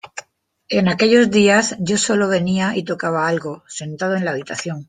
[0.67, 4.79] En aquellos días yo sólo venía y tocaba algo, sentado en la habitación.